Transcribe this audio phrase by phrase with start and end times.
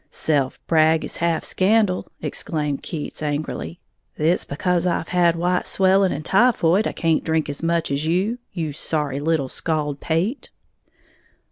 [0.09, 3.79] "Self brag is half scandal," exclaimed Keats, angrily;
[4.15, 8.39] "it's because I've had white swelling and typhoid I can't drink as much as you,
[8.51, 10.49] you sorry little scald pate!"